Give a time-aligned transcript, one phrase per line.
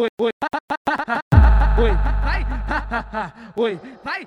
[0.00, 0.30] oi, oi,
[1.78, 1.92] oi,
[2.24, 2.46] vai,
[3.56, 4.26] oi, vai,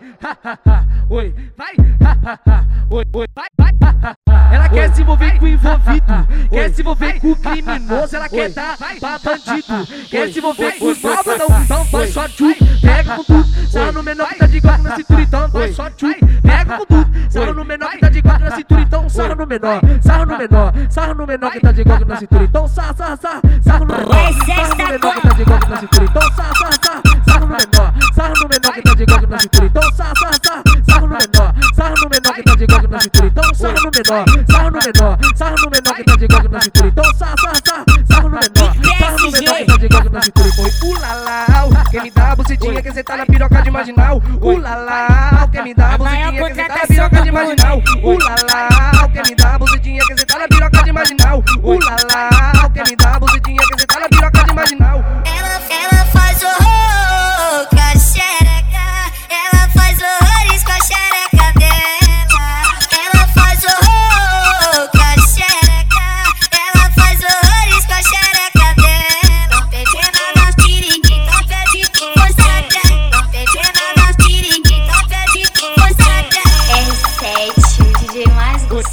[1.10, 1.74] oi, vai,
[2.92, 3.74] oi, oi, vai, vai.
[4.52, 8.50] Ela quer se envolver com o envolvido, quer se envolver com o criminoso, ela quer
[8.50, 13.24] dar pra bandido, quer se envolver com os malvadão, então vai só tchu, pega com
[13.24, 14.30] tudo, sarra no menor
[16.86, 20.26] tudo, sarra no menor que tá de guarda na cintura, então sarra no menor, sarra
[20.26, 23.42] no menor, sarra no menor que tá de guarda na cintura, então sarra, sarra, sarra,
[23.64, 26.80] sarra no menor, sarra no menor que tá de guarda na cintura, então sarra, sarra,
[26.84, 30.14] sarra, sarra no menor, sarra no menor que tá de guarda na cintura, então sarra,
[30.16, 33.54] sarra, sarra, sarra no menor, sarra no menor que tá de guarda na cintura, então
[33.54, 36.88] sarra no menor, sarra no menor, sarra no menor que tá de guarda na cintura,
[36.88, 40.22] então sarra, sarra, sarra, sarra no menor, sarra no menor que tá de guarda na
[40.22, 41.53] cintura, foi ulalau,
[42.44, 46.68] bucetinha que cê tá na piroca de marginal, ulalau, quem me dá bucetinha que cê
[46.68, 50.84] tá na piroca de marginal, ulalau, quem me dá bucetinha que cê tá na piroca
[50.84, 52.33] de marginal, ulalau,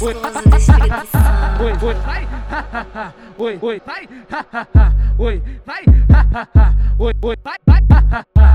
[0.01, 1.63] gostoso do Espírito Santo.
[1.63, 2.27] oi, oi, vai,
[3.37, 4.09] oi, oi, vai,
[5.19, 5.83] oi, vai,
[6.97, 7.81] oi, oi, vai, vai.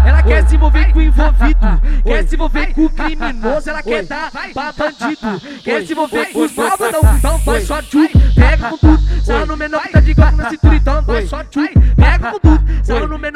[0.04, 4.04] Ela quer se envolver com o envolvido, quer se envolver com o criminoso, ela quer
[4.04, 8.78] dar pra bandido, quer se envolver com os malvadão, então vai só tchu, pega com
[8.78, 11.60] tudo, sarra no menor que tá de guarda na cintura, então vai só tchu,
[11.96, 13.35] pega com tudo, sarra no menor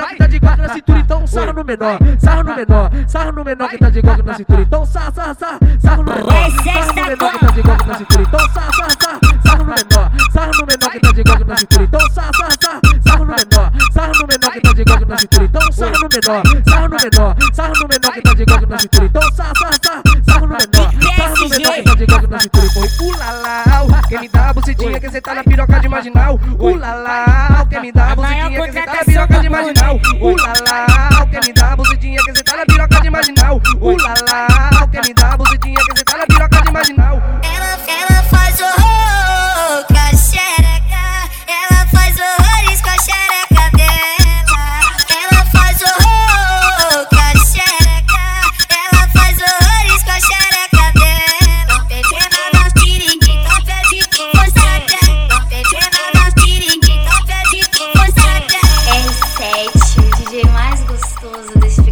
[1.20, 4.34] então sarra no menor, sarra no menor, sarra no menor que tá de guarda na
[4.34, 7.84] cintura, então sarra, sarra, sarra, sarra no menor, sarra no menor que tá de guarda
[7.84, 11.22] na cintura, então sarra, sarra, sarra, sarra no menor, sarra no menor que tá de
[11.22, 14.72] guarda na cintura, então sarra, sarra, sarra, sarra no menor, sarra no menor que tá
[14.72, 18.22] de guarda na cintura, então sarra no menor, sarra no menor, sarra no menor que
[18.22, 21.74] tá de guarda na cintura, então sarra, sarra, sarra, sarra no menor, sarra no menor
[21.74, 23.69] que tá de guarda na cintura, foi ulalau,
[24.10, 27.92] quem me dá a bucetinha que cê tá na piroca de marginal, ulalau, quem me
[27.92, 31.76] dá a bucetinha que cê tá na piroca de marginal, ulalau, quem me dá a
[31.76, 34.19] bucetinha que cê tá na piroca de marginal, ulalau.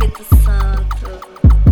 [0.09, 1.68] Espírito Santo.